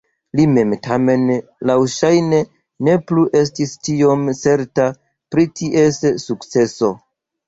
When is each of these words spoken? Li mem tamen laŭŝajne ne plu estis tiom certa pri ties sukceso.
Li 0.37 0.43
mem 0.51 0.69
tamen 0.85 1.25
laŭŝajne 1.69 2.39
ne 2.87 2.95
plu 3.11 3.25
estis 3.39 3.73
tiom 3.89 4.23
certa 4.39 4.87
pri 5.37 5.45
ties 5.61 6.01
sukceso. 6.25 6.91